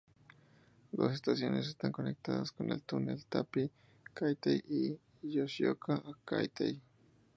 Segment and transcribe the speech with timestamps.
[0.91, 6.81] Dos estaciones están conectadas con el túnel: Tappi-Kaitei y Yoshioka-Kaitei.